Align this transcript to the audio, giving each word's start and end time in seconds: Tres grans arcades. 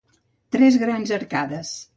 Tres 0.55 0.79
grans 0.85 1.15
arcades. 1.21 1.75